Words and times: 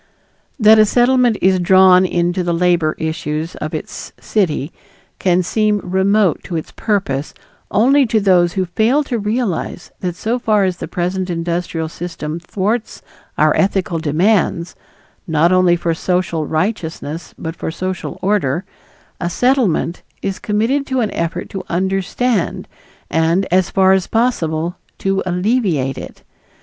That 0.59 0.79
a 0.79 0.85
Settlement 0.87 1.37
is 1.43 1.59
drawn 1.59 2.07
into 2.07 2.41
the 2.43 2.55
labor 2.55 2.95
issues 2.97 3.53
of 3.57 3.75
its 3.75 4.13
city 4.19 4.71
can 5.19 5.43
seem 5.43 5.79
remote 5.83 6.43
to 6.45 6.55
its 6.55 6.71
purpose 6.71 7.35
only 7.69 8.07
to 8.07 8.19
those 8.19 8.53
who 8.53 8.65
fail 8.65 9.03
to 9.03 9.19
realize 9.19 9.91
that 9.99 10.15
so 10.15 10.39
far 10.39 10.63
as 10.63 10.77
the 10.77 10.87
present 10.87 11.29
industrial 11.29 11.87
system 11.87 12.39
thwarts 12.39 13.03
our 13.37 13.55
ethical 13.55 13.99
demands, 13.99 14.75
not 15.27 15.51
only 15.51 15.75
for 15.75 15.93
social 15.93 16.47
righteousness 16.47 17.35
but 17.37 17.55
for 17.55 17.69
social 17.69 18.17
order, 18.23 18.65
a 19.19 19.29
Settlement 19.29 20.01
is 20.23 20.39
committed 20.39 20.87
to 20.87 21.01
an 21.01 21.11
effort 21.11 21.47
to 21.51 21.61
understand 21.69 22.67
and, 23.11 23.45
as 23.51 23.69
far 23.69 23.93
as 23.93 24.07
possible, 24.07 24.77
to 24.97 25.21
alleviate 25.27 25.99
it. 25.99 26.23